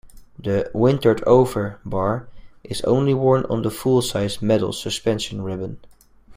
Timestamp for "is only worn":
2.63-3.45